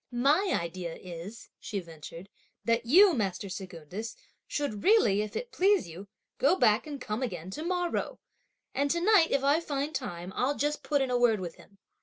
"My 0.11 0.49
idea 0.59 0.95
is," 0.95 1.49
she 1.59 1.79
ventured, 1.79 2.27
"that 2.65 2.87
you, 2.87 3.13
master 3.13 3.49
Secundus, 3.49 4.15
should 4.47 4.83
really, 4.83 5.21
if 5.21 5.35
it 5.35 5.49
so 5.53 5.57
please 5.59 5.87
you, 5.87 6.07
go 6.39 6.55
back, 6.55 6.87
and 6.87 6.99
come 6.99 7.21
again 7.21 7.51
to 7.51 7.63
morrow; 7.63 8.19
and 8.73 8.89
to 8.89 8.99
night, 8.99 9.27
if 9.29 9.43
I 9.43 9.59
find 9.59 9.93
time, 9.93 10.33
I'll 10.35 10.55
just 10.57 10.81
put 10.81 11.03
in 11.03 11.11
a 11.11 11.19
word 11.19 11.39
with 11.39 11.57
him!" 11.57 11.77